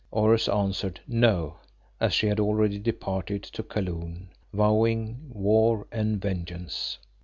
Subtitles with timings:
[0.09, 1.57] Oros answered "No,"
[1.99, 6.97] as she had already departed to Kaloon, vowing war and vengeance.